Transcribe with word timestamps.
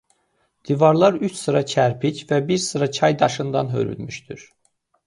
Divarlar 0.69 1.17
üç 1.27 1.35
sıra 1.41 1.61
kərpic 1.75 2.25
və 2.33 2.41
bir 2.51 2.63
sıra 2.65 2.91
çay 2.99 3.19
daşından 3.25 3.73
hörülmüşdür. 3.77 4.53